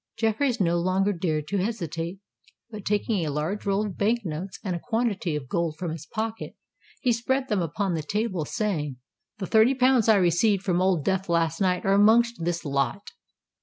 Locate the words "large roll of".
3.29-3.99